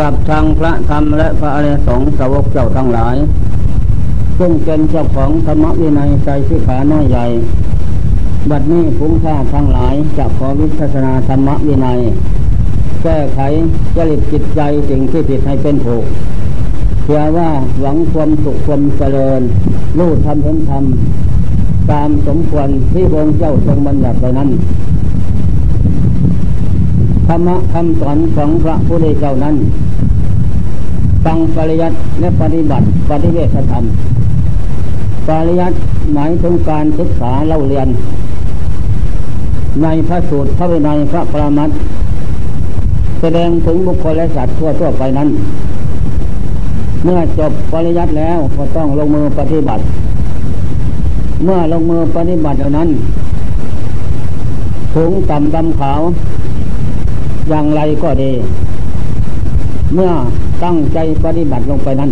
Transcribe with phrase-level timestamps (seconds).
[0.00, 3.16] กับทางพระธรรมและพระอริยสงฆ์สาวกเจ้าทั้งหลาย
[4.38, 7.26] ซึ่งเป็นเจ้าของธรรมวินัยใจสิขาน้อยใหญ่
[8.50, 12.00] บัดนี้ภูมิข้าทั้งหลายจะขอวิจารณาธรรมวินัย
[13.02, 13.40] แก้ไข
[13.96, 16.04] จริตจิตใจสิ่งที่ผิดให้เป็นถูก
[17.04, 19.40] เพื่อว่าหวังความสุขความเจริญ
[19.98, 24.50] รู้ทำเห็นทำตามสมควรที่องค์เจ้าทรงบัญญัติไว้นั้น
[27.26, 29.56] ธรรมะคำสอนของพระพุทธเจ้านั้น
[31.24, 33.84] ฟังปริยัติและปฏิบัติปฏิเวทธรรม
[35.28, 35.76] ปริยัติ
[36.14, 37.88] หมายถึงการศึกษาเล่าเรียน
[39.82, 41.70] ในพระสูตรพระวินัยพระปรมัต
[43.20, 45.28] แสดงถึงบุคคลและสัตว์ทั่วทั่วไปนั้น
[47.04, 49.82] เมื่อจบปริยัติแล้วก็ต้องลงมือปฏิบัติ
[51.44, 52.88] เมื่อลงมือปฏิบัติแล้วนั้น
[54.94, 56.00] ถุงต่ำดำขาว
[57.48, 58.32] อย่างไรก็ดี
[59.94, 60.10] เมื่อ
[60.64, 62.10] ตั้งใจปฏิบัติลงไปนั้น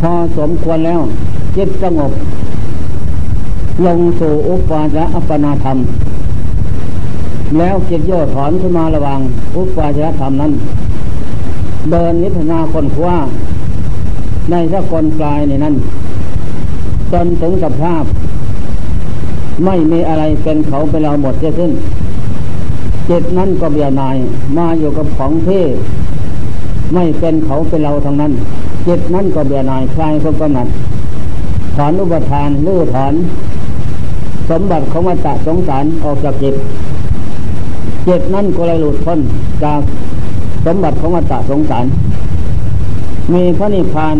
[0.00, 1.00] พอสมควรแล้ว
[1.56, 2.12] จิตสงบ
[3.86, 5.78] ลงสู่อุปาจะอัปนาธรรม
[7.58, 9.20] แล้วจิตโยถอนขึ้นมาระวัง
[9.56, 10.52] อุปาจะธรรมนั้น
[11.90, 13.16] เดินนิพนาคนคว้า
[14.50, 15.74] ในสกลกลายในนั้น
[17.12, 18.04] จนถึงสภาพ
[19.64, 21.72] ไม่มีอะไรเป็นเขาเป็นเราหมดเสียสิ้น
[23.08, 24.16] จิตนั้นก็เบียนาย
[24.56, 25.64] มาอยู่กับของที่
[26.94, 28.32] ไม่เป็นเขาเป็นเราทั้งนั้น
[28.86, 30.68] จิตนั้นก็เบียนายคลายควากำหนัด
[31.76, 33.14] ถอนอุปทานลื้อถอน
[34.50, 36.54] สมบัติของวัฏสงสารออกจากจิต
[38.08, 39.20] จิตนั้นก็เลยหลุดพ้น
[39.64, 39.80] จาก
[40.66, 41.86] สมบัติของวัฏสงสาร
[43.32, 44.16] มีพระนิพพาน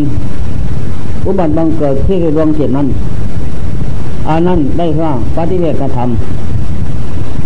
[1.27, 2.89] อุบัติบังเกิดที่ดวงจิตนั้น
[4.29, 6.09] อันนั้นได้ว่าปฏิเวทธรรม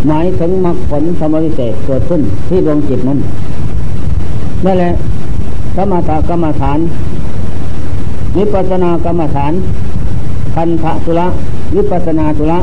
[0.08, 3.18] หมายถึงมรรคผลธรรมวิเศษเกิดขึ้นที่ดวงจิตนั้น
[4.64, 4.90] นั่นแหละ
[5.76, 6.78] สมถกรรมฐาน
[8.36, 9.52] วิปัสนากรรมฐาน
[10.54, 11.26] คันธะทุระ
[11.74, 12.58] วิปัสนาทุระ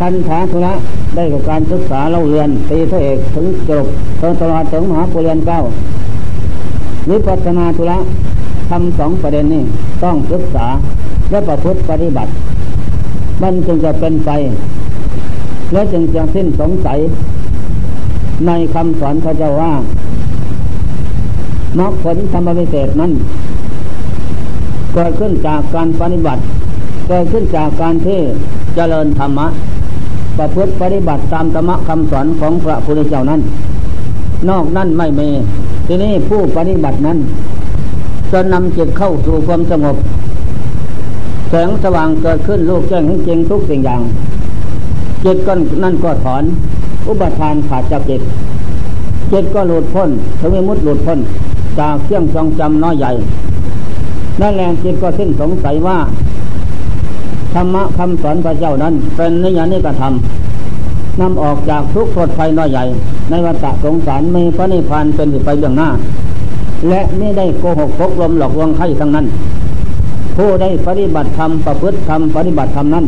[0.00, 0.72] คันธะทุระ
[1.14, 3.86] ได้กับการศึกษาเล่าเรียนตีพระเอกถึงจบ
[4.20, 5.60] จนตลอดถึงมหาปุเรียนเก้า
[7.10, 7.98] วิปัสนาทุระ
[8.70, 9.62] ทำสองประเด็นนี้
[10.02, 10.66] ต้องศึกษา
[11.30, 12.30] และประพฤติปฏิบัติ
[13.42, 14.30] มันจึงจะเป็นไป
[15.72, 16.98] แล้วจึงจะสิ้นสงสัย
[18.46, 19.72] ในคำสอนพระเจ้าว่า
[21.78, 23.12] มรรคผลธรรมวิเศษนั้น
[24.94, 26.42] เกิดขึ้นจากการปฏิบัติ
[27.08, 28.20] เกิดขึ้นจากการที่
[28.74, 29.46] เจริญธรรมะ
[30.38, 33.40] ประพฤติปฏิบัติตามธรรมะคำสอนของพระพุทธเจ้านั้น
[34.48, 35.28] นอกนั้นไม่มี
[35.86, 37.18] ทีนี้ผู้ปฏิบัตินั้น
[38.32, 39.96] จะนำจิตเข้าสู่ความสงบ
[41.48, 44.02] แสงสว่างเกิดขึ้นลูกแจ้งจริงทุกสิ่งอย่าง
[45.24, 45.52] จิตก็
[45.82, 46.44] นั่นก็ถอน
[47.08, 48.22] อุปทานขาดจากจิต
[49.32, 51.18] จิตก็หลุดพ้นถึงมุดหลุดพ้น
[51.78, 53.12] จากเครื่องจองจำน้อยใหญ่
[54.40, 55.98] นั่นแรงจิตก็สิ้นสงสัยว่า
[57.54, 62.84] ธรรมะคำสอนพระเจ้านั้น เป็นนิยานิกระทำนำออกจากทุกข์โทษภัยน้อยใหญ่
[63.30, 65.88] ในวัฏสงสารมีพระนิพพานเป็นไปเบื้องหน้า
[66.88, 69.26] และไม่ได้โกหกพกลมหลอกลวงใครทั้งนั้น
[70.36, 73.04] ผู้ได้ปฏิบัติธรรมประพฤติธรรมปฏิบัติธรรมนั้น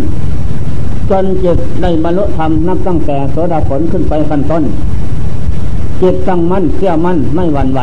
[1.10, 4.62] จนจิตได้บรรลุธรรมนับตั้งแต่โสดาผลขึ้นไปขั้นต้น
[6.02, 7.80] จิตตั้งมั่นเชื่อมั่นไม่หวั่นไหว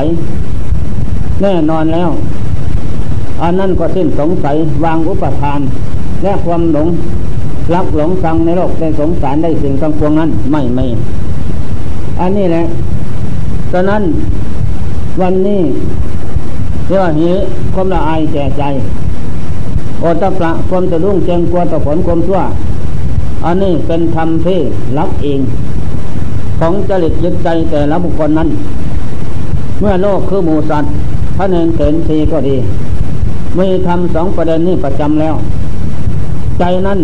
[1.42, 2.09] แน่นอนแล้ว
[3.42, 5.59] อันนั้นก็สิ้นสงสัยวางอุปทาน
[6.24, 6.88] และความหลง
[7.74, 10.86] รักหลงสังในโลกในสงสารได้สิ่งทั้งปวงนั้นไม่ไม่
[12.20, 12.64] อันนี้แหละ
[13.72, 14.03] ตอนนั้น
[15.22, 15.62] วันนี้
[16.88, 17.30] เรียกว่าหิ
[17.74, 18.64] ความละอายแก่ใจ
[20.00, 22.42] โอตะประความตะลุ่งเจงกลัวต่อผลความชั่ว
[23.46, 24.59] อันนี้เป็นธรรมที่
[24.98, 25.40] รับเอง
[26.59, 28.50] ของจริตจิตใจแต่ละบุคคลนั้น
[29.80, 30.92] เมื่อโลกคือหมูสัตว์
[31.38, 32.56] พระเนรเถนทีก็ดี
[33.58, 35.36] มีทำสองประเด็นนี้ประจำแล้ว
[36.59, 37.00] ใจนั้น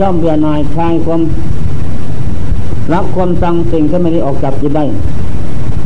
[0.00, 1.20] ย่อมเบียนายคลายความ
[2.92, 4.84] รับความสั่งสิ่งที่ไม่ได้ออกจากจิตได้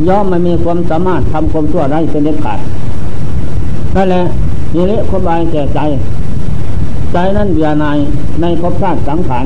[0.09, 2.59] ย่อมไม่มีความสามารถทำความชั่วได้เป็นเด็ดขาด
[3.97, 4.23] นั่นแหละ
[4.75, 5.81] นี่เละความบายแก่ใจ
[7.13, 7.99] ใจนั้นเบียนาย
[8.41, 9.45] ในภพชาติสังขาร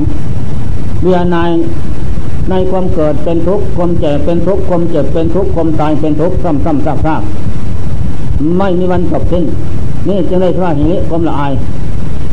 [1.02, 1.50] เบียนาย
[2.50, 7.22] ในความเกิดเป็นทุกข์ความเจ็บเป็นทุกข์ความเจ็บเป็นทุกข์ความตายเป็นทุกข์ซ้ำซ้ำซากซาก
[8.58, 9.44] ไม่มีวันจบสิ้น
[10.08, 11.52] นี่จึงได้ว่าอย่างนี้ความละอาย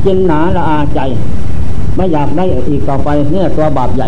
[0.06, 1.00] จินหนาละอาใจ
[1.96, 4.08] ไม่อยากได้อีกต่อไปเนี่ยตัวบาปใหญ่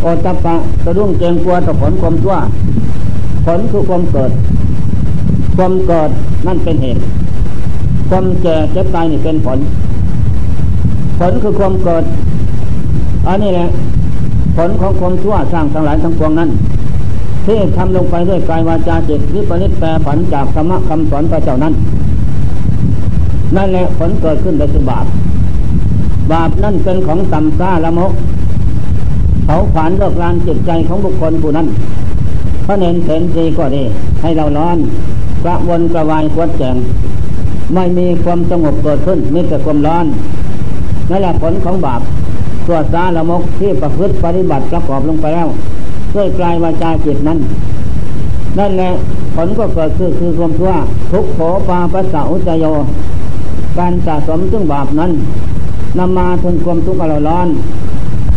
[0.00, 0.54] โอตัปปะ
[0.84, 2.36] สะดุ้งเจงกลัวต่อผลความชั่ว
[3.44, 4.30] ผลคือความเกิด
[5.56, 6.10] ความเกิด
[6.46, 7.00] นั่นเป็นเหตุ
[8.08, 9.58] ความแก่เจ็บตายนี่เป็นผล
[11.18, 12.04] ผลคือความเกิด
[13.28, 13.66] อันนี้แหละ
[14.56, 16.50] ผลของความชั่วสร้างทั้งหลายทั้งปวงนั้น
[17.46, 21.74] ที่ทำลงไปด้วยกายวาจาจิตวิปนิจแปรผันจากธรรมะคำสอนพระเจ้านั้น
[23.56, 25.06] นั่นแหละผลเกิดขึ้นโดยคือบาป
[26.32, 28.12] บาปนั่นเป็นของต่ำซ่าละมก
[29.46, 31.66] เขาขวานเลิกลานจิตใจของบุคคลผู้นั้น
[32.66, 33.82] พระเนนเสนสีก็ดี
[34.22, 34.78] ให้เราร้อน
[35.44, 36.76] กระวนกระวายกวดแจง
[37.74, 40.06] ไม่มีความสงบเกิดขึ้นมีแต่ความร้อน
[41.10, 42.00] นั่นแหละผลของบาป
[42.66, 45.48] ตัวสาละมกที่ประพฤติปฏิบัติประกอบลงไปแล้ว
[46.14, 47.38] ด้วยกลายวาจาจิตนั้น
[48.58, 48.90] นั่นแหละ
[49.34, 50.72] ผลก็เกิดคือคือความชั่ว
[51.12, 51.38] ทุกโข
[51.68, 52.64] ปาปัสสะอุจโย
[53.78, 55.12] การสะสมซึ่งบาปนั้น
[55.98, 57.48] นำมาถึงความทุกข์เราร้อน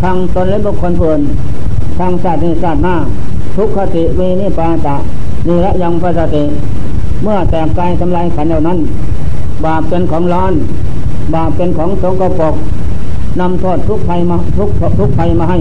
[0.01, 1.21] ทางตนและบุคคลอื่น
[1.99, 2.95] ทางศาสตร์ในศาสตร์หน้า
[3.55, 4.95] ทุกขติเวนิปาตะ
[5.47, 6.43] นิระยังปัสติ
[7.23, 8.77] เมื่อแตกกายทำลายขันเหล่านั้น
[9.65, 10.53] บาปเป็นของร้อน
[11.33, 12.55] บาปเป็นของสงกปรก
[13.39, 14.69] นำโทษทุกภัยมาทุก
[14.99, 15.57] ทุกภัยมาให้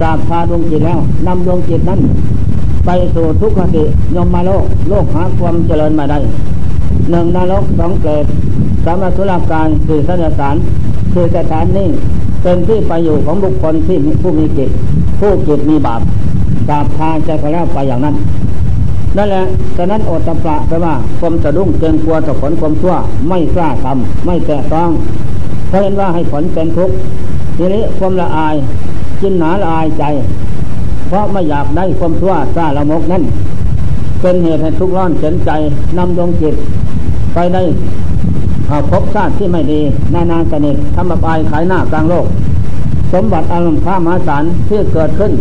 [0.00, 2.00] จาบพาดวงจิตแล้วนำดวงจิตนั้น
[2.86, 3.82] ไปสู่ทุกขติ
[4.16, 6.18] ยมมาโลก โลกหาความเจริญมาได้
[7.10, 8.24] หนึ่งนรกสองเกศ
[8.84, 10.56] สามสุรการสี่สัญสาร
[11.12, 11.88] คือสถานนี้
[12.42, 14.70] เป็นที่ไปอยู่ของบุคคลที่ผู้มีจิต
[15.20, 16.00] ผู้จิตมีบาป
[16.68, 18.14] บาปพาใจไปแล้วไปอย่างนั้น
[19.16, 19.44] นั่นแหละ
[19.76, 22.94] ฉะนั้นอดตะปะแปลว่าความสะดุ้งเกรงกลัวต่อผลความชั่ว
[23.28, 24.90] ไม่กล้าทำไม่แตะต้อง
[25.68, 26.94] เพราะเห็นว่าให้ผลเป็นทุกข์
[27.56, 28.54] ทีนี้ความละอาย
[29.20, 30.04] กินหนาละอายใจ
[31.08, 33.22] เพราะไม่อยากได้ความชั่วซาละมกนั้น
[34.20, 35.50] เป็นเหตุให้ทุกร้อนเฉนใจ
[35.98, 36.54] นำดวงจิต
[37.34, 37.62] ไปได้
[38.90, 39.80] พบชาติที่ไม่ดี
[40.14, 42.26] นานาสนิททำบายขายหน้ากลางโลก
[43.12, 45.32] สมบัติอารมณ์ข้ามหาสารที่เกิดขึ้น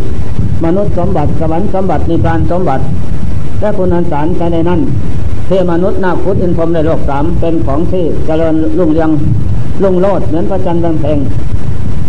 [0.65, 2.83] มนุษย์สมบัติสวรรค์สมบัตินิพพานสมบัติ
[3.59, 4.79] และคุณอันสารภายในนั้น
[5.45, 9.09] เทมนุษย์นาคุตอินพรมในโลกสามเป็นของที่เจริญรุ่งเรือง
[9.83, 11.17] รุ่งโลดเหมือนพระจันทร์เพ็ง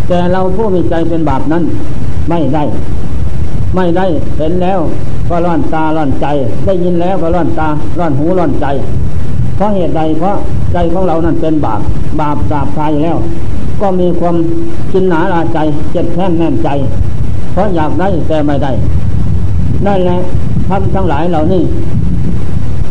[0.08, 1.64] แต่เราผู้มีใจเป็นบาปนั้น
[2.28, 2.64] ไม่ได้
[3.76, 4.06] ไม่ได้
[4.36, 4.80] เห็นแล้ว
[5.28, 6.26] ก็ร้อนตาร้อนใจ
[6.66, 7.68] ได้ยินแล้วก็ร้อนตา
[7.98, 8.66] ร้อนหูร้อนใจ
[9.56, 10.36] เพราะเหตุใดเพราะ
[10.72, 11.80] ใจของเรานั้นเป็นบาป
[12.20, 13.16] บาปสาบทายแล้ว
[13.80, 14.36] ก็มีความ
[14.92, 15.58] กินหนาลาใจ
[15.92, 16.68] เจ็บแค้นแน่นใจ
[17.52, 18.72] เพราะอยากได้แต่ไม่ได้
[19.86, 20.18] นั่นแหละ
[20.68, 21.62] ทำทั้งหลายเหล่านี้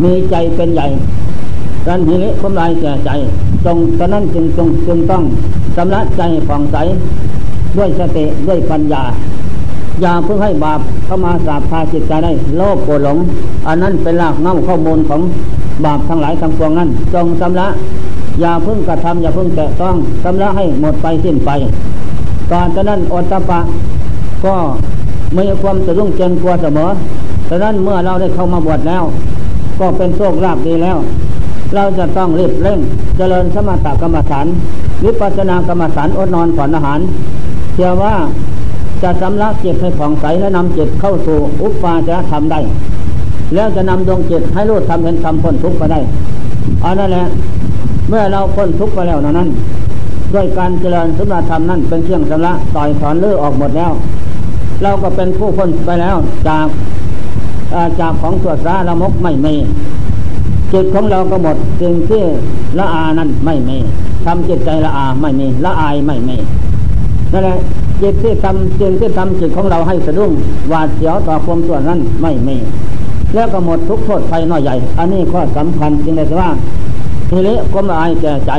[0.04, 0.88] มีใจเป็นใหญ่
[1.88, 3.12] การหิริความลายแก่ใจ
[3.66, 5.24] ตรงฉะนั้นจึงจงจึงต้อง
[5.78, 6.78] สำระใจผ่องใส
[7.78, 9.04] ด้วยสติด้วยปัญญา
[10.02, 13.18] อย่าเพิ่งให้บาปเข้ามาสาบพาจิตใจได้ โลภโกรธหลง
[13.68, 15.22] อันนั้นเป็นรากเง้าข้อมูลของ
[15.86, 17.68] บาปทั้งหลายทั้งปวงนั้น จงสำระ
[18.42, 21.50] อย่าเพิ่งกระทำอย่าเพิ่งแตะต้องสำระให้หมดไปสิ้นไป
[22.52, 23.60] ก่อนฉะนั้นอดตะปะ
[24.46, 24.56] ก็
[25.38, 26.90] มีความสะดุ้งเจนกลัวเสมอ
[27.50, 29.04] ฉะนั้นเมื่อเราได้เข้ามาบวชแล้ว
[29.80, 30.98] ก็เป็นโชคลาภดีแล้ว
[31.76, 32.80] เราจะต้องรีบเร่ง
[33.18, 34.48] เจริญสมถกรรมฐาน
[35.06, 37.00] วิปัสสนากรรมฐานอดนอนผ่อนอาหาร
[37.74, 38.14] เชื่อว่า
[39.04, 42.60] จะสำลักจิตให้ผ่องใสและนำจิตเข้าสู่อุปาจารธรรมได้
[43.54, 46.00] แล้วจะนำดวงจิตให้รู้ทำเห็นทำพ้นทุกข์ไปได้
[46.84, 47.26] อันนั้นแหละ
[48.10, 49.50] เมื่อเราพ้นทุกข์ไปแล้วนั้น
[50.34, 53.92] ด้วยการเจริญสมถธรรมนั้นเป็นเครื่องสำลักต่อยถอนเลือออกหมดแล้ว
[54.84, 56.16] เราก็เป็นผู้พ้นไปแล้ว
[56.48, 56.68] จาก
[58.00, 59.56] จากของตัวสาละมกไม่มี
[60.74, 62.24] จิตของเราก็หมดสิ่งที่
[62.80, 63.78] ละอานั้นไม่มี
[64.26, 66.38] ทำจิตใจละอาไม่มีละอายไม่มี
[67.32, 67.58] นั่นแหละ
[68.02, 70.32] จิตที่ทำจิตที่ทำจิตของเราให้สะดุ้ง
[70.70, 72.58] หวาดเสียวต่อความส่วนนั้นไม่มี
[73.34, 76.50] แล้วก็หมดทุกโทษภัยน้อยใหญ่ อันนี้ข้อสำคัญจริงเลยว่า
[77.30, 78.52] ทีนี้ก็มาอายแก่ใจ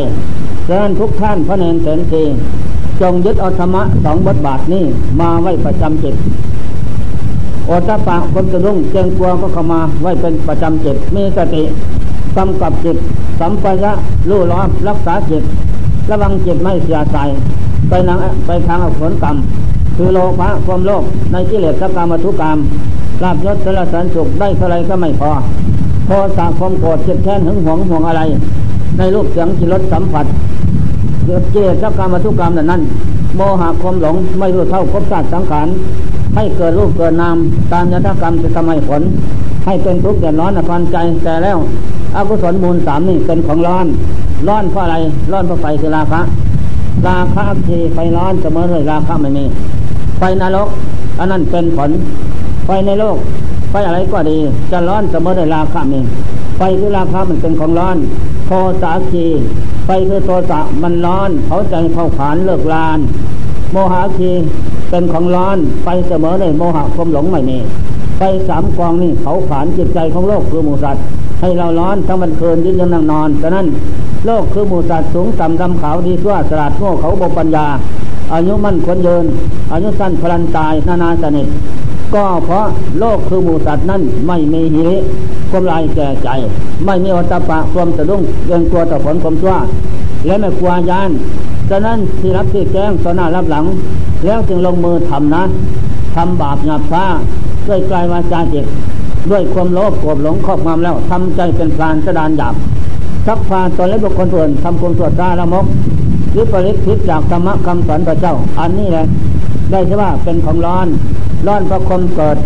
[0.69, 2.23] ดังนั้นทุกท่านพระเนรเสนที
[3.01, 4.85] จงยึดเอาธรรมะสองบทบาทนี้
[5.21, 6.15] มาไว้ประจำจิต
[7.67, 11.63] โอตปะคนสะดุ้งเจงกลัวก็เข้ามาไว้เป็นประจำจิตมีสติ
[12.39, 12.97] กำกับจิต
[13.41, 13.93] สัมปยะ
[14.29, 15.43] รู้ล้อมรักษาจิต
[16.11, 17.19] ระวังจิตไม่เสียใจ
[17.89, 19.37] ไปนังไปทางอผลกรรม
[19.97, 22.59] คือโลภะความโลภในกิเลสกรรมทุกรรม
[23.23, 25.31] ลาบยศสารสันสุขได้เท่าไรก็ไม่พอ
[26.07, 28.23] โทสะความโกรธเจ็บแค้นหึงหวงห่วงอะไร
[28.99, 30.27] ในรูปเสียงจิรสสัมผัส
[31.25, 32.83] เกิดเจตกรรมทุกรรมนั้น
[33.37, 35.69] โมหะความหลงไม่รู้เท่าภพชาติสังขาร
[36.37, 37.37] ให้เกิดรูปเกิดนาม
[37.73, 39.03] ตามยถกรรมจะทำให้ผล
[39.67, 41.59] ให้เป็นทุกข์เดือดร้อนอภันใจแต่แล้ว
[42.17, 43.87] อกุศลมูลสามนี่เป็นของร้อน
[44.49, 44.97] ร้อนเพราะอะไร
[45.33, 46.21] ร้อนเพราะไฟคือราคะ
[47.07, 49.45] ราคะทีไฟร้อนเสมอเลยราคะไม่มี
[50.19, 50.69] ไฟนรก
[51.19, 51.91] อันนั้นเป็นผล
[52.67, 53.17] ไฟในโลก
[53.71, 54.37] ไฟอะไรก็ดี
[54.71, 56.01] จะร้อนเสมอเลยราคะมี
[56.57, 57.97] ไฟคือราคะมันเป็นของร้อน
[58.47, 58.51] โท
[58.83, 59.27] สะคี
[59.87, 62.99] ไฟคือโทสะมันร้อนเขาใจเผาผานเลิกลาน
[63.73, 64.31] โมหะคี
[64.91, 67.59] เป็นของร้อน ไฟเสมอเลยโมหะความหลงไม่มี
[68.17, 71.05] ไฟสามกองนี่เขาผานจิตใจของโลกคือมูสัตว์
[71.41, 73.67] ให้เราร้อนทั้งวันคืนยืนยันนั่งนอนฉะนั้น
[74.27, 77.67] โลกคือหมูสัตว์สูงต่ำดำขาวดีชั่วสลัดโง่เขาบปัญญา
[78.33, 79.25] อายุมั่นควรยืน
[79.73, 81.47] อายุสั้นพลันตายนานาสนิท
[82.15, 82.67] ก็เพราะ
[82.99, 84.97] โลกคือหมูสัตว์นั้นไม่มีหิริ
[85.51, 86.29] ความลายแก่ใจ
[86.85, 89.57] ไม่มีอัตปะความสะดุ้งเกรงกลัวต่อผลความชั่ว
[90.27, 91.11] และไม่กลัวยาน
[91.71, 93.65] ฉะนั้นที่รับที่แจ้งต่อหน้ารับหลัง
[94.25, 95.43] แล้วจึงลงมือทำนะ
[96.15, 97.05] ทำบาปหยาบช้า
[97.67, 98.67] ด้วยกายวาจาจิต
[99.31, 102.55] ด้วยความโลภโกรธหลงครอบงำแล้วทำใจเป็นพรานสดานหยาบ
[103.27, 105.65] ทักพาตนและบุคคลอื่นทำความสวดตาละมก
[106.37, 109.07] วิปริตพิษจากธรรมะคำสอนพระเจ้า อันนี้แหละ
[109.71, 110.87] ได้ใช่ว่าเป็นของร้อน
[111.47, 112.37] ร้อนเพราะความเกิด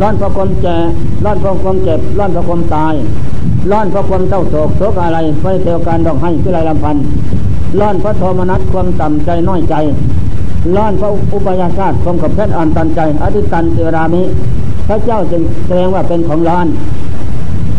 [0.00, 0.76] ร้อนเพราะความแก่
[1.24, 2.94] ร้อนเพราะความเจ็บ ร้อนเพราะความตาย
[3.70, 7.04] ร้อนเพราะความเศร้าโศกโศกอะไรไฟเทียวการดอกให้พิไรลำพันธ์
[7.80, 9.74] ร้อนเพราะโทมนัสความต่ำใจน้อยใจ
[10.76, 14.22] ร้อนเพราะอุปยาชาติความขับแค้นอ่อนตันใจ อธิตันเทวรามิ
[14.88, 16.66] พระเจ้าจึงแสดงว่าเป็นของร้อน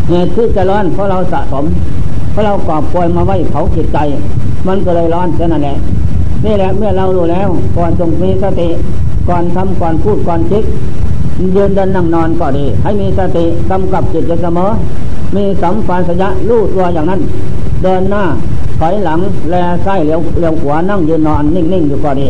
[0.08, 1.64] เหตุที่จะร้อนเพราะเราสะสม
[2.30, 3.98] เพราะเรากอบปล่อยมาไว้เผาจิตใจ
[4.66, 5.76] มันก็เลยร้อนแค่นนั้นแหละ
[6.44, 8.68] นี่แหละเมื่อเรารู้แล้วก่อนจงมีสติ
[9.28, 10.64] ก่อนทำก่อนพูดก่อนคิด
[11.56, 14.70] ยืนเดินนั่งนอนก็ดี ให้มีสติกำกับจิตอยู่เสมอ
[15.36, 17.20] มีสัมปันสยะรู้ตัวอย่างนั้น
[17.82, 18.24] เดินหน้า
[18.78, 19.20] ถอยหลัง
[19.50, 22.28] แลซ้ายเลี้ยวเลี้ยวขวานั่งยืนนอนนิ่งๆอยู่ก็ดี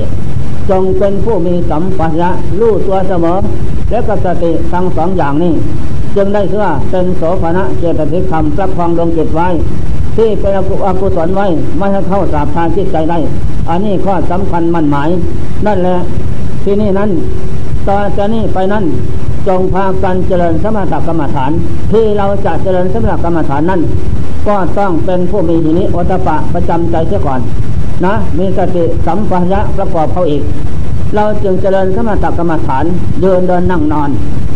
[0.71, 2.31] จงเป็นผู้มีสัมปัญญะ
[2.61, 3.37] รู้ตัวเสมอ
[3.91, 5.53] และกับสติทั้งสองอย่างนี้
[6.17, 9.49] จึงได้เชื่อเป็นโสภณะเจตสิกธรรมประคองดวงจิตไว้
[10.17, 10.53] ที่เป็น
[10.87, 11.47] อกุศลไว้
[11.79, 13.19] ไม่ให้เข้าสาพาจิตใจได้
[13.69, 15.09] อันนี้ข้อสำคัญมั่นหมาย
[15.67, 15.97] นั่นแหละ
[16.65, 17.11] ที่นี่นั้น
[17.89, 18.85] ต่อจากนี้ไปนั้น
[19.49, 21.51] จงพากันเจริญสมถกรรมฐาน
[21.93, 23.81] ที่เราจะเจริญสมถกรรมฐานนั้น
[24.49, 27.41] ก็ต้องเป็นผู้มีหินิโอตปะประจำใจเสียก่อน
[28.05, 30.43] นะ มีสติสัมปชัญญะประกอบเขาอีก
[31.15, 32.85] เราจึงเจริญสมถกรรมฐาน
[33.23, 34.11] ยืนเดินนั่งนอน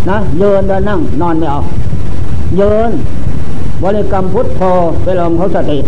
[0.08, 1.60] นะยืนเดินนั่งนอนไม่เอา
[2.60, 2.90] ยืน
[3.82, 4.62] บริกรรมพุทโธ
[5.02, 5.78] เป็นลมเขาสติ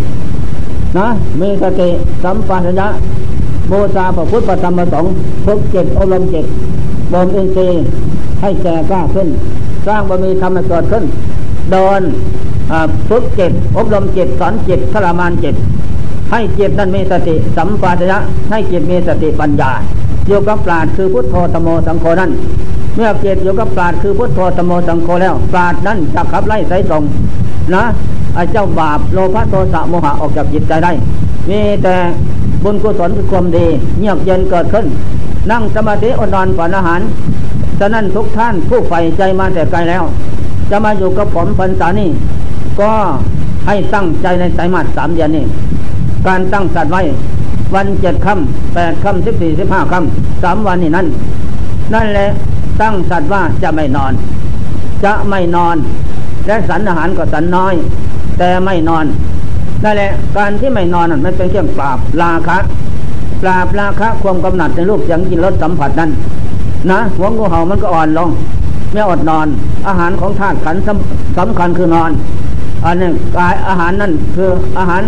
[0.98, 1.06] นะ
[1.40, 1.88] มีสติ
[2.22, 2.88] สัมปชัญญะ
[3.70, 5.12] บูชาพระพุทธธรรมประสงค์
[5.44, 6.46] ฝึกจิตอบรมจิต
[7.12, 7.84] บ่มอินทรีย์
[8.40, 9.28] ให้แก่กล้าขึ้น
[9.86, 11.04] สร้างบารมีธรรมเกิดขึ้น
[11.70, 12.02] เดิน
[13.08, 15.54] ฝึกจิตอบรมจิตสอนจิตทรมานจิต
[16.32, 18.18] ให้จิตนั้นมีสติสัมปชัญญะ
[18.50, 19.70] ให้จิตมีสติปัญญา
[20.26, 22.30] อยู่กับปราดคือพุทโธธโมสังโฆนั้น
[22.96, 27.02] เมื่อจิตอยู่กับปราดคือพุทโธธโมสังโฆแล้วปราดนั้นจะขับไล่ใส่ตรง
[27.74, 27.84] นะ
[28.34, 30.92] ไอเจ้าบาปโลภะโทสะโมหะออกจากจิตใจได้
[31.50, 31.94] มีแต่
[32.64, 33.66] บุญกุศลคือความดี
[33.98, 34.86] เงียบเย็นเกิดขึ้น
[35.50, 37.00] นั่งสมาธิอดนอนฝันอาหาร
[37.78, 40.02] ฉะนั้นทุกท่านผู้ใฝ่ใจมาแต่ไกลแล้ว
[40.70, 42.10] จะมาอยู่กับผมพันษานี่
[42.80, 42.90] ก็
[43.66, 45.44] ให้ตั้งใจในไตรมาสสามเดือนนี้
[46.26, 47.02] การตั้งสัตว์ไว้
[47.74, 51.06] วันเจ็ดค่ำแปดค่ำสิบสี่สิบห้าค่ำสามวันนี้นั่น
[51.94, 52.26] นั่นแหละ
[52.80, 54.12] ตั้งสัตว์ว่าจะไม่นอน
[55.04, 55.76] จะไม่นอน
[56.46, 57.74] และสันอาหารก็สันน้อย
[58.38, 59.04] แต่ไม่นอน
[59.84, 62.58] นั่นแหละการที่ไม่นอนมันเป็นเครื่องปราบราคะ
[63.42, 66.10] ปราบราคะความกำหนัดในรูปเสียงกินรสสัมผัสนั้น
[66.90, 68.28] นะหัวงูเห่ามันก็อ่อนลง
[68.92, 69.46] ไม่อดนอน
[69.88, 70.76] อาหารของธาตุขัน
[71.38, 72.10] สำคัญคือนอน
[72.84, 75.02] อันนี้กายอาหารนั่นคืออาหาร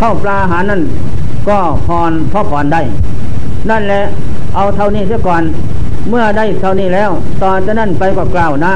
[0.00, 0.82] ข้าวปลาอาหารนั่น
[1.48, 2.80] ก็พรพอผ่อนได้
[3.70, 4.00] นั่นแหละ
[4.54, 5.42] เอาเท่านี้เสียก่อน
[6.08, 7.10] เมื่อได้เท่านี้แล้ว
[7.42, 8.74] ต่อจากนั้นไปก็กล่าวหน้า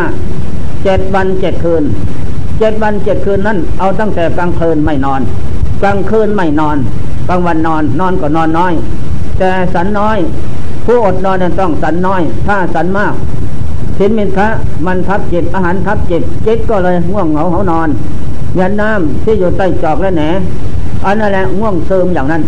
[0.84, 1.82] เจ็ดวันเจ็ดคืน
[2.58, 5.20] เจ็ดวันเจ็ดคืนนั้นเอาตั้งแต่กลางคืนไม่นอน
[5.82, 6.76] กลางคืนไม่นอน
[7.28, 8.72] กลางวันนอนนอนก็นอนน้อย
[9.38, 10.18] แต่สันน้อย
[10.84, 13.14] ผู้อดนอนนั้นต้องสันน้อย ถ้าสันมาก
[13.98, 14.48] สินมินทะ
[14.86, 17.88] มันทับจิตอาหารทับจิตจิตก็เลยง่วงเหงาเหานอน
[18.58, 20.22] ยันน้ำที่อยู่ใต้จอกและแหน
[21.04, 22.42] อันนั่นแหละง่วงซึมอย่างนั้น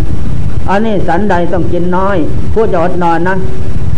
[0.70, 2.16] อันนี้สันใดต้องกินน้อย
[2.52, 3.34] ผู้จะอดนอนนะ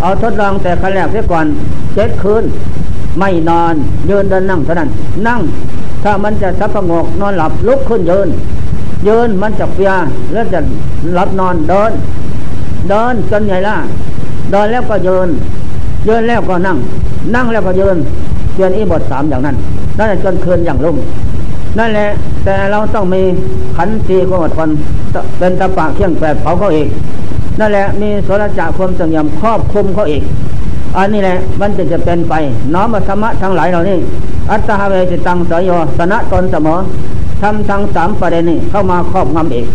[0.00, 1.46] เอาทดลองแต่ขั้นแรกเสียก่อน
[1.94, 2.44] เจ็ดคืน
[3.18, 3.74] ไม่นอน
[4.08, 4.90] ยืนเดินนั่งเท่านั้น
[5.26, 5.40] นั่ง
[6.02, 8.28] ถ้ามันจะสับประงกนอนหลับลุกขึ้นยืน
[9.08, 9.92] ยืนมันจะเปีย
[10.32, 10.60] แล้วจะ
[11.14, 11.90] หลับนอนเดิน
[12.88, 13.76] เดินจนใหญ่ละ
[14.50, 15.28] เดินแล้วก็ยืน
[16.08, 16.76] ยืนแล้วก็นั่ง
[17.34, 17.96] นั่งแล้วก็ยืน
[18.54, 19.56] เปลี่ยนอีบทสามอย่างนั้น
[19.98, 20.96] นั่นจนคืนอย่างลุ่ม
[21.78, 22.08] นั่นแหละ
[22.44, 23.22] แต่เราต้องมี
[23.76, 24.68] ขันตีความอดทน
[25.38, 26.88] เป็นตะปะเขี่ยงแปดเผาเขาอีก
[27.60, 30.22] นั่นแหละมีโสรจะความสงยมครอบคุมเขาอีก
[30.96, 32.34] อันนี้แหละมันจะจะเป็นไป
[32.74, 33.96] น้อมธรรมะทั้งหลายเหล่านี้
[34.50, 36.78] อัตตาเวจิตังสยโยสนะตนเสมอ
[37.42, 39.66] ทำทั้งสามประเด็นนี้เข้ามาครอบงำอีก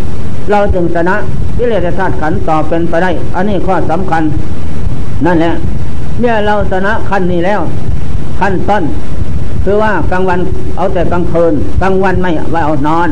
[0.51, 1.15] เราจึงชนะ
[1.57, 4.23] วิเลศธาตุขันต่อเป็นไปได้ อันนี้ข้อสำคัญ
[5.25, 5.51] นั่นแหละ
[6.19, 7.61] เมื่อเราชนะขั้นนี้แล้ว
[8.39, 8.83] ขั้นต้น
[9.63, 10.39] คือว่ากลางวัน
[10.77, 13.09] เอาแต่กลางคืนกลางวันไม่ไว้เอานอน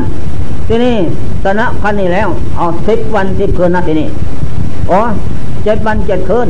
[0.68, 0.96] ที่นี่
[1.44, 4.08] ชนะขั้นนี้แล้ว เอาสิบวันสิบคืนนะที่นี่
[4.90, 5.00] อ๋อ
[5.64, 6.48] เจ็ดวันเจ็ดคืน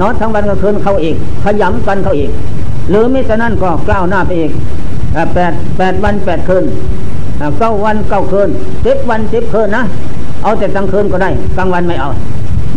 [0.00, 2.30] นอนทั้งวันก็คืนเขาอีก ขยำกันเขาอีก
[2.90, 4.50] หรือไมิฉะนั้นก็กล้าวหน้าไปอีก
[5.34, 6.64] แปดแปดวันแปดคืน
[7.58, 8.48] เก้าวันเก้าคืน
[8.86, 9.82] สิบวันสิบคืนนะ
[10.42, 12.08] เอาแต่กลางคืนก็ได้กลางวันไม่เอา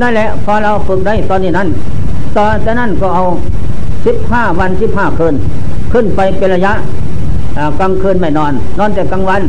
[0.02, 1.68] นั่นแหละพอเราฝึกได้ตอนนี้นั้น
[2.38, 3.24] ตอนนั้นก็เอา
[4.06, 5.36] สิบห้าวันสิบห้าคืน
[5.94, 6.74] ขึ้นไปเป็นระยะ
[7.80, 9.42] กลางคืนไม่นอน นอนแต่กลางวัน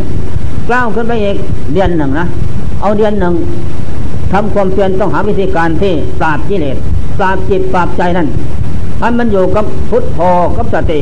[0.68, 1.36] กล้าวขึ้นไปอีก
[1.72, 2.26] เดือนหนึ่งนะ
[2.80, 3.34] เอาเดือนหนึ่ง
[4.32, 6.76] ทำความเพียรต้องหาวิธีการที่ปราบกิเลส
[7.18, 8.28] ปราบจิตปราบใจนั่น
[8.98, 10.18] ให้มันอยู่กับพุทโธ
[10.56, 11.00] กับสติ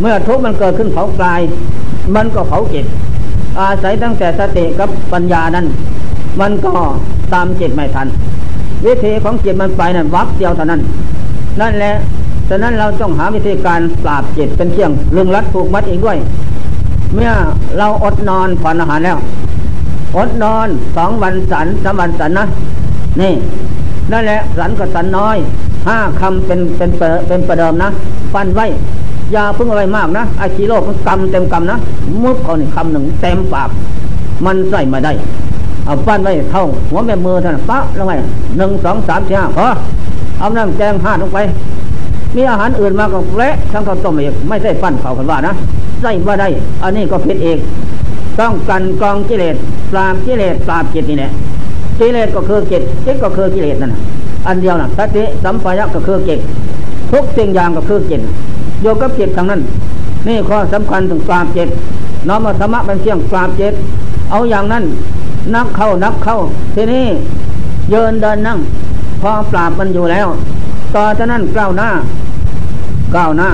[0.00, 1.40] เมื่อทุกข์มันเกิดขึ้นเผากาย
[2.14, 2.86] มันก็เผาจิต
[3.58, 5.66] อาศัยตั้งแต่สติกับปัญญานั้น
[6.40, 6.72] มันก็
[7.32, 8.06] ตามจิตไม่ทัน
[8.86, 10.80] วิธีของจิตมันไปนั่นวับเดียวเท่านั้น
[11.60, 11.92] นั่นแหละ
[12.52, 16.18] ฉะนั้นเราต้องหาวิธีการปราบจิตเป็นเชี่ยงลึงรัดผูกมัดอีกด้วย
[17.14, 17.30] เมื่อ
[17.78, 19.18] เราอดนอนผ่อนอาหารแล้ว
[20.16, 22.44] อดนอนสองวันสันสามวันสันนะ
[23.20, 23.32] นี่
[24.12, 25.36] นั่นแหละสันกับสันน้อย
[25.88, 26.90] ห้าคำเป็นเป็น
[27.28, 27.88] เป็นประเดิมนะ
[28.32, 28.66] ฟันไว้
[29.34, 31.76] ยาพึ่งอะไรมากนะไอชีโร่มันกำเต็มกำนะ
[32.22, 33.68] มุดเขานี่คำหนึ่งเต็มปาก
[34.44, 35.12] มันใส่มาได้
[35.84, 38.12] เอาฟันไว้เท่าหัวแม่มือท่านปะลงไป
[38.58, 39.66] หนึ่งสองสามสี่ห้าพอ
[40.38, 41.38] เอาน้ำแกงห้าลงไป
[42.36, 45.52] มีอาหารอื่นมาก็เละทั้งข้าวต้มอีกไม่ใช่ฟันเขากันว่านะ
[46.02, 46.48] ใส่ว่าได้
[46.82, 47.58] อันนี้ก็ผิดเอง
[48.38, 49.56] ต้องกันกองกิเลส
[49.92, 51.30] ปราบกิเลสปราบจิตนี่แหละ
[51.98, 53.92] กิเลสก็คือจิตจิตก็คือกิเลสนั่น
[54.46, 56.40] อันเดียวนะสติสัมปายะก็คือจิต
[57.12, 58.20] ทุกสิ่งอย่างก็คือจิต
[58.82, 59.60] โยกับจิตทางนั้น
[60.28, 61.68] นี่ข้อสำคัญถึงปราบจิต
[62.28, 63.74] น้อมธรรมะเป็นเชียงปราบจิต
[64.30, 64.84] เอาอย่างนั้น
[65.54, 66.36] นักเข้านักเข้า
[66.74, 67.04] ทีนี้
[67.90, 68.58] เยินเดินนั่ง
[69.20, 70.28] พอปราบมันอยู่แล้ว
[70.94, 71.88] ต่อจากนั้นกล้าวหน้า
[73.16, 73.50] ก้าวหน้า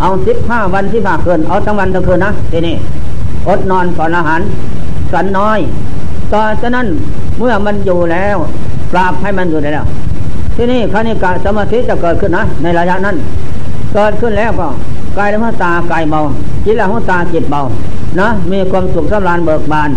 [0.00, 2.74] เอาสิบห้าวันที่ผ่าเกิน เอาทั้งวันทั้งคืนนะทีนี้
[3.48, 4.40] อดนอนก่อนอาหาร
[5.12, 5.58] สันน้อย
[6.32, 6.86] ต่อจากนั้น
[7.38, 8.36] เมื่อมันอยู่แล้ว
[8.92, 9.86] ปราบให้มันอยู่ได้แล้ว
[10.56, 13.16] ที่นี่คณิกะสมาธิจะเกิดขึ้นนะ ในระยะนั้น
[13.94, 14.68] เกิดขึ้นแล้วก็
[15.18, 16.20] กายและหัวตากายเบา
[16.64, 17.62] จิตและหัวตาจิตเบา
[18.20, 19.90] นะมีความสุขสำราญเบิกบาน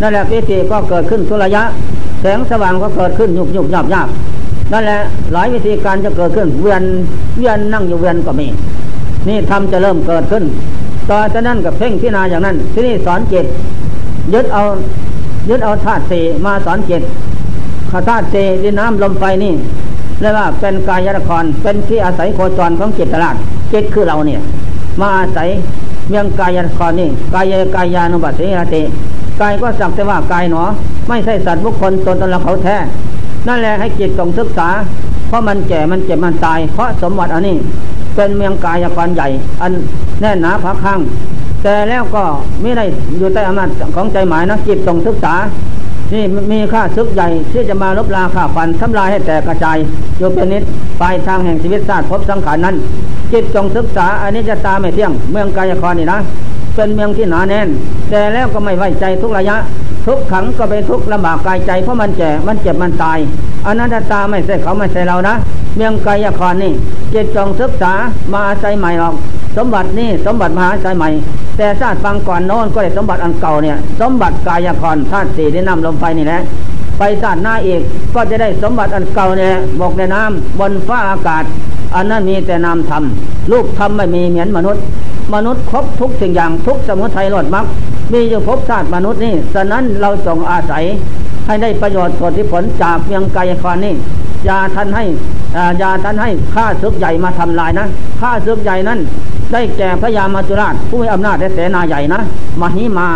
[0.00, 1.62] นั่นแหละพิธีก็เกิดขึ้นทุระยะ
[2.20, 4.08] แสงสว่างก็เกิดขึ้นยุบยุบยับยับ
[4.72, 5.00] นั่นแหละ
[5.32, 6.82] หลายวิธีการจะเกิดขึ้น เวียน
[7.38, 8.48] เวียนนั่งอยู่เวียนก็มี
[9.28, 10.44] นี่ทำจะเริ่มเกิดขึ้น
[11.10, 13.46] ต่อจากนั้นกับเพ่งพิจารณาอย่างนั้น ที่นี่สอนจิต
[14.32, 14.62] ยึดเอา
[15.48, 17.02] ยึดเอาธาตุสี่มาสอนจิต
[17.90, 19.52] ขาธาตุสี่ดินน้ำลมไฟนี่
[20.20, 23.36] เรียกว่าเป็นกายละครเป็นที่อาศัยโคจรของจิตตลาด
[23.72, 24.40] จิตคือเราเนี่ย
[25.00, 25.48] มาอาศัย
[26.08, 28.82] เมียงกายละครนี่กายกายานุบัติรติ
[29.40, 30.62] กายก็สักแต่ว่ากายหนอ
[31.08, 32.76] ไม่ใช่สัตว์บุคคลตนตนเราเขาแท้
[33.48, 34.68] นั่นแหละให้จิตต้องศึกษา
[35.28, 37.56] เพราะมันแก่มันเจ็บมันตาย เพราะสมบัติอันนี้
[38.14, 39.28] เป็นเมืองกายกรใหญ่
[39.60, 39.72] อัน
[40.20, 41.00] แน่นหนาพักข้าง
[41.62, 42.22] แต่แล้วก็
[42.60, 42.84] ไม่ได้
[43.18, 45.34] อยู่ใต้อำนาจของใจหมายนะจิตต้องศึกษา
[46.12, 49.76] นี่มีค่าซึกใหญ่ที่จะมาลบลาข่าฟันทำลายให้แตกกระจาย
[50.18, 50.62] อยู่เป็นนิด
[51.00, 52.76] ปลายทางแห่งชีวิตศาสตร์พบสังขารนั้น
[53.32, 56.18] จิตจงศึกษาอันนี้จะตาไม่เที่ยง เมืองกายกรนี่นะ
[56.74, 57.68] เป็นเมืองที่หนาแน่น
[58.10, 59.56] แต่แล้วก็ไม่ไว้ใจทุกระยะ
[60.06, 63.18] ทุกขังก็เป็นทุกข์ลำบากกายใจเพราะมันแก่มันเจ็บมันตาย
[63.66, 65.34] อนันตตาไม่ใช่เขาไม่ใช่เรานะ
[65.76, 66.72] เมืองกายครนี่
[67.12, 67.92] จิตจงศึกษา
[68.32, 69.14] มาอาศัยใหม่หรอก
[69.56, 71.08] สมบัตินี่สมบัติมหาอาศัยใหม่
[71.56, 76.40] แต่ชาติฟังก่อนโน้นก็ได้สมบัติอันเก่าเนี่ย สมบัติกายครธาตุสี่ได้นำลมไฟนี่แหละ
[76.98, 77.80] ไปชาติหน้าอีก
[78.14, 81.44] ก็จะได้สมบัติอันเก่าเนี่ยบอกในน้ำบนฟ้าอากาศ
[81.94, 83.02] อันนั้นมีแต่นามธรรม
[83.52, 84.82] ลูกธรรมไม่มีเหมือนมนุษย์
[85.34, 87.64] มนุษย์ครบทุกสิ่งอย่างทุกสมุทัยหลดมัก
[88.12, 90.84] มีอยู่พบชาติมนุษย์นี่ฉะนั้นเราจงอาศัย
[91.46, 93.94] ให้ได้ประโยชน์ผลที่ผลจากเพียงกายครนี่
[94.48, 95.04] ยาท่านให้
[95.82, 97.86] ยาท่านให้ข้าศึกใหญ่มาทำลายนะ
[98.20, 98.98] ข้าศึกใหญ่นั้น
[99.52, 102.20] ได้แก่พระยามาจุราชผู้มีอำนาจและเสนาใหญ่นะ
[102.60, 103.08] มหิมา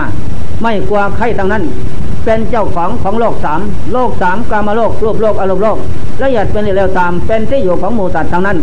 [0.62, 1.62] ไม่กลัวใครทั้งนั้น
[2.24, 3.60] เป็นเจ้าของของโลกสาม
[3.92, 5.78] โลกสามกามโลกรูปโลกอารมณ์โลก
[6.22, 8.58] ละเอียดเป็นเร็วตามเป็นที่อยู่ของหมู่สัตว์ทั้งนั้น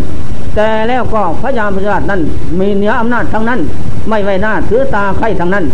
[0.56, 2.22] แต่แล้วก็พระยามาจุราชนั้น
[2.60, 3.60] มีเนื้ออำนาจทั้งนั้น
[4.10, 5.65] ไม่ไว้หน้าถือตาใครทั้งนั้น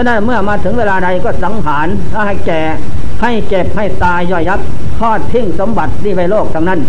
[0.00, 1.88] ฉะนั้นเมื่อมาถึงเวลาใดก็สังหาร
[2.26, 2.60] ให้แก่
[3.22, 4.60] ให้เจ็บให้ตายย่อยยับ
[4.98, 6.80] ทอดทิ้งสมบัติที่ไว้โลกทั้งนั้น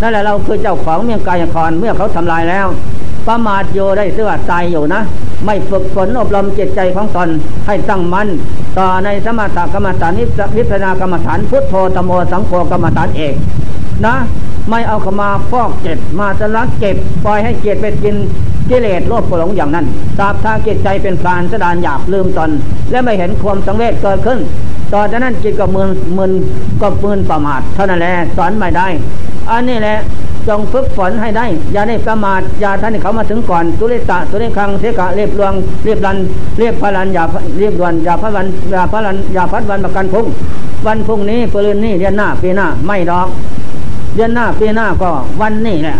[0.00, 2.66] นั่นแหละเราคือเจ้าของเมียงกายครเมื่อเขาทำลายแล้ว
[3.26, 5.00] ประมาทโยได้เสื้อตายอยู่นะ
[5.44, 7.28] ไม่ฝึกฝนอบรมจิตใจของตน
[7.66, 8.28] ให้ตั้งมั่น
[8.78, 10.24] ต่อในสมถกรรมฐานนิ
[10.54, 13.34] พิจารณากรรมฐานพุทโธตโมสังโฆกรรมฐานเอก
[14.06, 14.14] นะ
[14.70, 18.16] ไม่เอาขมาฟอกเจ็ดมาจะรักเก็บปล่อยให้เกียรติไปกิน
[18.70, 19.86] กิเลสโลภโกรธอย่างนั้น
[20.18, 22.50] ตราบทางจิตใจเป็นพรานสดานหยาบลืมตน
[22.90, 24.38] และไม่เห็นความสังเวชเกิดขึ้น
[24.92, 26.32] ตอจากนั้นจิตก็มืนมืน
[26.80, 28.88] ก็มืนประมาทเท่านั้นแหละสอนไม่ได้
[29.50, 29.98] อันนี้แหละ
[30.48, 35.52] จงฝึกฝนให้ได้ อย่าได้ประมาทอย่าท่านเขามาถึงก่อนตุลิตะตุลิคังเสกะเรียบรวง
[35.84, 36.16] เรียบรัน
[36.58, 37.24] เรียบพลันอย่า
[37.58, 40.26] เรียบด่วนอย่าพัดวันอย่าพัดวันอย่าพัดวันประกันพุ่ง
[40.86, 43.28] วันพุ่งนี้ปืนนี้เดือนหน้าปีหน้าไม่ดอก
[44.14, 45.96] เดือนหน้าปีหน้าก็วันนี้แหละ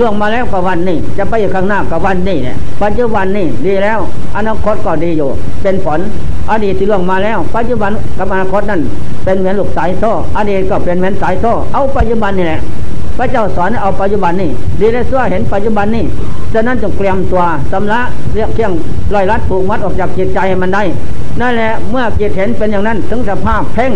[0.00, 3.98] ล่วงมาแล้วก็วันนี้ จะไปข้างหน้าก็วันนี้เนี่ยปัจจุบันนี่ดีแล้ว
[4.36, 5.30] อนาคตก็ดีอยู่
[5.62, 6.00] เป็นผล
[6.50, 8.80] อดีตที่ล่วงมาแล้ว ปัจจุบันกับอนาคตนั่น
[9.24, 12.60] เป็นเหมือนลูกสายโซ่อดีตก็เป็นเหมือนสายโซ่เอาปัจจุบันนี่แหละ
[13.18, 16.04] พระเจ้าสอนเอาปัจจุบันนี่ดีและชั่วเห็นปัจจุบันนี่
[16.52, 18.00] ฉะนั้นจงเตรียมตัวสำละ
[18.34, 18.72] เรียกเที่ยง
[19.14, 20.82] ลอยลัดผูกมัดออกจากจิตใจให้มันได้
[21.40, 23.92] นั่นแหละเมื่อจิตเห็นเป็นอย่างนั้นถึงสภาพเพ่ง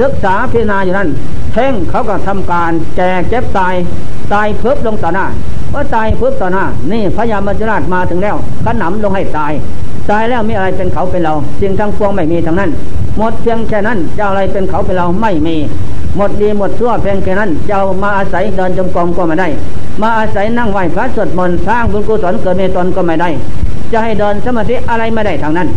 [0.00, 1.08] ศึกษาพิจารณาอยู่นั้น
[1.52, 3.74] เพ่งเขาก็ทำการแจกเจ็บตาย
[4.32, 5.26] ตายเพิบลงต่อหน้า
[5.74, 9.52] ว่าตายเพิบต่อหน้า นี่พญามัจจุราชมาถึงแล้วขนำลงให้ตาย
[10.10, 12.70] ตายแล้วมีอะไรเป็นเขาเป็นเราสิ่งทั้งปวงไม่มีทั้งนั้น
[13.18, 15.56] หมดเพียงแค่นั้นจะอะไรเป็นเขาเป็นเราไม่มี
[16.16, 19.48] หมดดีหมดชั่วเพียงแค่นั้นจะมาอาศัยเดินจงกรมก็ไม่ได้
[20.02, 23.28] มาอาศัยนั่งไหวพระสวดมนต์สร้างบุญกุศลเกิดเมตตนก็ไม่ได้
[23.92, 25.68] จะให้เดินสมาธิอะไรไม่ได้ทางนั้น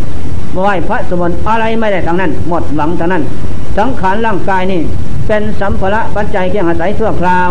[0.61, 3.23] ไหวพระสวดมนต์อะไรไม่ได้ทางนั้น หมดหวังทางนั้น
[3.77, 4.81] สังขารร่างกายนี่
[5.27, 7.49] เป็นสัมภาระปัจจัยเคียงอาศัยชั่วคราว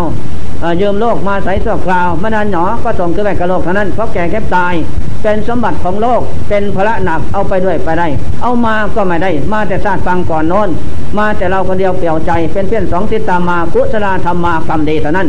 [0.81, 4.73] ยืมโลกมาใส่ชั่วคราวมานานหนอก็ส่งขึ้นไปกับโลกเท่านั้นเพราะแก่แก็บตาย
[5.21, 8.07] เป็นสมบัติของโลกเป็นพระหนักเอาไปด้วยไปได้
[8.41, 10.69] เอามาก็ไม่ได้ มาแต่ชาติฟังก่อนโน้น
[11.17, 15.27] มาแต่เราคนเดียวเปลี่ยวใจ เป็นเพื่อนสองติดตามมากุศลธรรมากรรมดีเท่านั้น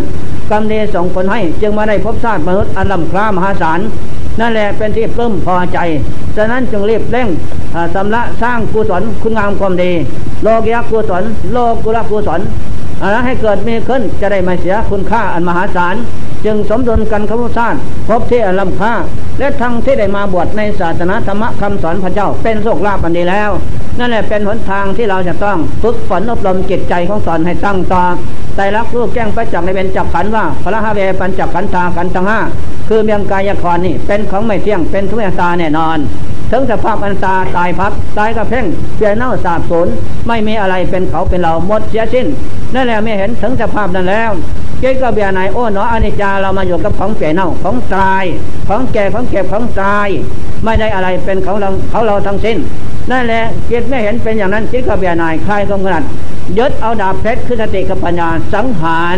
[0.50, 3.80] กรรมดีส่งผลให้จึงมาได้พบชาติมนุษย์อันลำคล้ามหาศาล
[4.40, 5.78] นั่นแหละเป็นที่ปลื้มพอใจ
[6.36, 7.28] ฉะนั้นจึงรีบเร่ง
[7.94, 9.92] สำละสร้างกุศลคุณงามความดี
[10.42, 11.22] โลกยักกุศล
[11.52, 12.40] โลกุลกุศล
[13.02, 15.94] อะไรให้เกิดมีขึ้นจะได้ไม่เสียคุณค่าอันมหาศาล
[16.46, 17.78] จึงสมดุลกันขบุชาติ
[18.08, 18.92] พบที่อันลำค่า
[19.38, 23.50] และทั้งที่ได้มาบวชในศาสนาธรรมคำสอนพระเจ้าเป็นโชคลาภอันดีแล้ว
[23.98, 28.02] นั่นแหละเป็นหนทางที่เราจะต้องฝึกฝนอบรมจิตใจของตอนให้ตั้งต่อ
[28.56, 32.40] แต่รักลูกแก้งไปจักในเป็นจับขันว่าพระหาเวปัญจักขันธาขันทั้งห้า
[32.88, 35.98] คือเมียงกายครนี่เป็นของไม่เที่ยงเป็นทุกอย่างตาแน่นอน
[36.50, 38.64] ถึงสภาพอันตาตายพับตายกระเพ่ง
[38.96, 39.88] เสียเน่าสาบสูญ
[40.26, 42.26] ไม่มีอะไรเป็นเขาเป็นเราหมดเสียสิ้น
[42.74, 44.30] นั่นแหละไม่เห็นถึงสภาพนั้นแล้ว
[44.80, 48.24] เจ๊ก็เบียไหนโอ้หนออนิจจาเรามาอยู่กับของเสียเน่าของตาย
[48.68, 50.08] ของแก่ของเก็บของตาย
[50.64, 52.56] ไม่ได้อะไรเป็นของเราเขาเราทั้งสิ้น
[53.10, 56.02] นั่นแหละจิตไม่เห็นเป็นอย่างนั้นจิตก็เบียนายคลายกำลัด
[56.58, 59.16] ยึดเอาดาบเพชรคือสติกับปัญญาสังหาร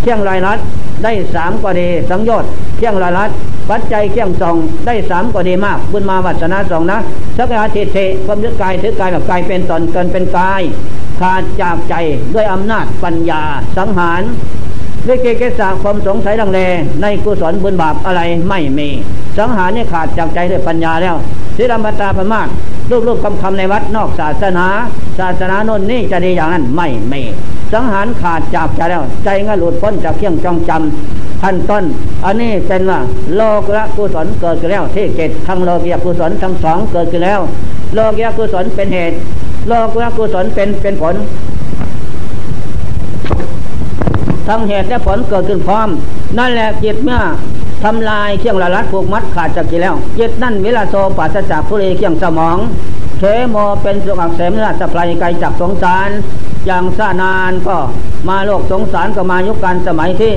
[0.00, 0.58] เที่ยงรายรัด
[1.04, 3.30] ได้สามกว่าดีสังโยชน์เที่ยงรายรัด
[3.70, 4.56] ปัจจัยเที่ยงสอง
[4.86, 6.98] ได้สามกว่าดีมากบุญมาวัฒนาสองนะ
[7.36, 10.62] สักยาทิเทความยึดกายถือกายแบบกายเป็นตนเกินเป็นกาย
[11.20, 11.94] ขาดจากใจ
[12.34, 13.42] ด้วยอำนาจปัญญา
[13.76, 14.22] สังหาร
[15.06, 16.60] ด้วยเกเกษาความสงสัยดังเล
[17.02, 18.88] ในกุศลบุญบาปอะไรไม่มี
[19.38, 21.16] สังหารนี่ขาดจากใจด้วยปัญญาแล้ว
[21.56, 22.48] สิรมตาพมาก
[22.90, 24.66] รูปรูปคำคำในวัดนอกศาสนา
[25.18, 27.22] ศาสนาโน่นนี่จะดีอย่างนั้นไม่มี
[27.72, 31.84] สังหารขาดจากใจแล้ว ใจง่หลุดพ้นจากเครื่องจองจำขั้นต้น
[32.24, 32.98] อันนี้เป็นว่า
[33.36, 37.40] โลกละกุศลเกิดขึ้นแล้วที่เกตทั้งโลกียกุศลทั้งสองเกิดขึ้นแล้ว
[37.94, 39.16] โลกียกุศลเป็นเหตุ
[39.68, 41.14] โลกุกุศลเป็นเป็นผล
[44.48, 45.88] ทั้งเหตุและผลเกิดขึ้นพร้อม
[46.38, 47.20] นั่นแหละจิตเมื่อ
[47.84, 52.58] ทำลายเครื่องละลัดผูกมัดขาดจากจิแล้วจิตนั่นเวลาโซปัสจากผู้เรเครื่องสมอง
[53.18, 56.10] เทโมเป็นสุขักเสมนาสปลายไกลจากสงสาร
[56.66, 57.76] อย่างสานานก็
[58.28, 60.34] มาโลกสงสารก็มายุคการสมัยที่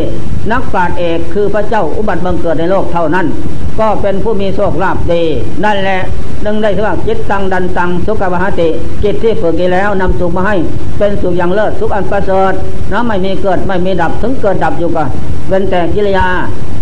[0.51, 3.25] นักปราชญ์เอกคือพระเจ้าอุบัติบังเกิดในโลกเท่านั้น
[3.79, 5.23] ก็เป็นผู้มีโชคลาภดี
[5.63, 6.01] นั่นแหละ
[6.45, 8.69] นึงได้ถือว่าจิตตังดันตังสุขบหติ
[9.03, 10.55] จิตที่ฝึกกีแล้วนำสุขมาให้
[10.97, 12.53] เป็นสุขอย่างเลิศสุขอันประเสริฐ
[12.91, 15.03] นะไม่มีเกิดไม่มีดับถึงเกิดดับอยู่ก็
[15.49, 16.27] เป็นแต่กิริยา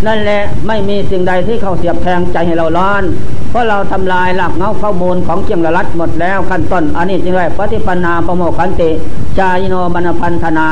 [0.06, 3.02] นั่นแหละไม่มีสิ่งใดที่เขาเสียบแทงใจให้เราร้อน
[3.50, 8.90] เพราะเราทำลายหลักเงาข้อมูลของเจียงละลัดหมดแล้วขั้นต้นอันนี้จึงได้ปฏิปันนาประโมคันติ
[9.38, 10.68] จายโนบรรพันธนา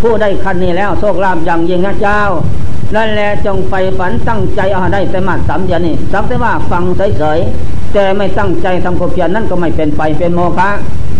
[0.00, 2.20] ผู้ได้คันนี้แล้วโชคลาภอย่างยิ่งนะเจ้า
[2.94, 6.82] นั่นแหละจงไฟฝันตั้งใจเอาได้แต่มาสามเดือนนี่สักแต่ว่าฟัง
[7.18, 10.70] เฉยๆแต่ไม่ตั้งใจทำความเพียรนั่นก็ไม่เป็นไปเป็นโมฆะ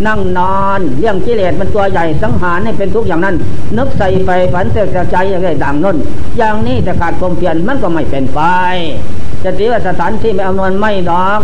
[0.07, 3.37] นั่งนอนเรื่องกิเลสมันตัวใหญ่สังหารให้เป็นทุกอย่างนั้น
[3.77, 5.97] นึกใส่ไฟฝันแต่ใจอย่างไรดังน้น
[6.39, 8.41] อย่างนี้แต่ขาดความเพียรมันก็ไม่เป็นไป
[9.45, 11.41] จะตีว่าสถานที่ไม่อำนวยไม่ดอก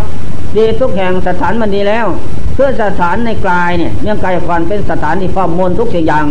[0.56, 2.06] ดีทุกแห่งสถานมันดีแล้ว
[2.54, 6.24] เพื่อสถานในกลายเนี่ยเนื่องกายก่อนเป็นสถานที่ฟ้อมมลทุกสิ่งอย่าง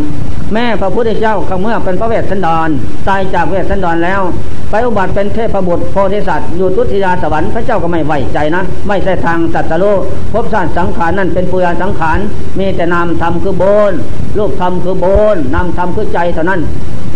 [0.54, 2.70] แม่พระพุทธเจ้าข้าเมื่อเป็นพระเวสสันดร
[3.08, 4.22] ตายจากเวสสันดรแล้ว
[4.70, 10.02] ไปอุบัติเป็นเทพบุตรโพธิสัตว์อยู่ทุติยาสวรรค์พระเจ้าก็ไม่ไหวใจนะ ไม่ใช่ทางสัตว์โลก
[10.34, 12.20] พบสารสังขารนั่นเป็นปุยาสังขาร
[12.60, 13.94] มีแต่นามธรรมคือโบน
[14.38, 15.06] รูปธรรมคือโบ
[15.36, 16.62] นนามธรรมคือใจเท่านั้น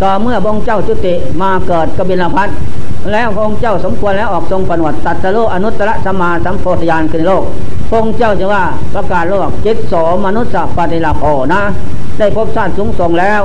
[0.01, 2.49] ต่อเมื่อบองเจ้าจุติมาเกิดกบิลพัท
[3.11, 7.43] แล้วพระองค์เจ้าสมควรแล้วออกทรงปนวดตัดสโลอนุตตรสมาสัมโพธิญาณขึ้นโลก
[7.89, 8.63] พระองค์เจ้าจะว่า
[8.93, 9.93] ประกาศโลกจิตโส
[10.25, 11.61] มนุษย์ปฏิลาโภนะ
[12.19, 13.41] ได้พบชาติสูงส่งแล้ว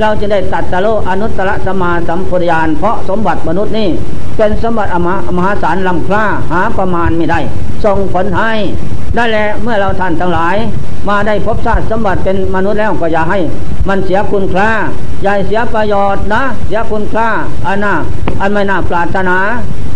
[0.00, 3.88] เราจะได้ตัดสโลอนุตตรสมาสัมโพธิญาณเพราะสมบัติมนุษย์นี่
[4.36, 4.96] เป็นสมบัติอ
[5.36, 7.40] มหาศาลลำคล้าหาประมาณไม่ได้
[7.84, 8.52] ส่งผลให้
[9.14, 10.56] ได้แหละเมื่อเราท่านทั้งหลาย
[11.08, 13.38] มาได้พบชาติสมบัติเป็นมนุษย์แล้วก็อย่าให้
[13.88, 14.70] มันเสียคุณค่า
[15.22, 17.28] อย่าเสียประโยชน์นะ เสียคุณค่า
[17.66, 17.94] อันน่า
[18.40, 19.36] อันไม่น่าปรารถนา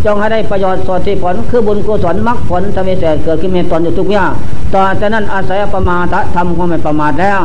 [0.05, 4.33] จงให้ได้ประโยชน์สดที่ผลคือบุญกุศลมรรคผลทวีเศษเกิดขึ้นในตนอยู่ทุกอย่าง
[4.74, 7.40] ต่อจากนั้นอาศัยประมาททำความไม่ประมาทแล้ว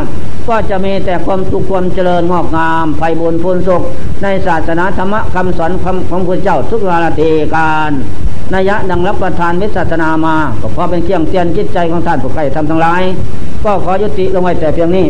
[0.48, 3.82] ก็จะมีแต่ความสุขความเจริญงอกงามไพบุญพูนสุข
[4.24, 5.72] ในศาสนาธรรมคำสอน
[6.10, 7.92] ของพระเจ้าทุกราตีการ
[8.54, 13.04] นัยะดังรับประทานวิสัชนามาก็พอเป็นเครื่องเตือนจิตใจของท่านผู้ใครทำทั้งหลาย
[13.64, 15.06] ก็ขอยุติลงไว้แต่เพียงนี้